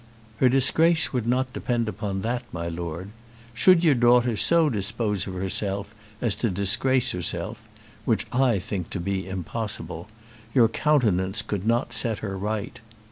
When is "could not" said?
11.43-11.93